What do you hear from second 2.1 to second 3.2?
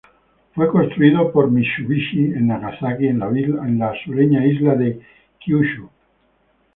en Nagasaki, en